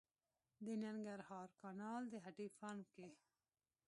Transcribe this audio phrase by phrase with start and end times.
[0.65, 3.07] د ننګرهار کانال د هډې فارم کې